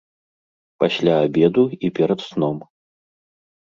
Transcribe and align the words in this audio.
Пасля 0.85 1.15
абеду 1.27 1.69
і 1.85 1.95
перад 2.01 2.19
сном. 2.29 2.57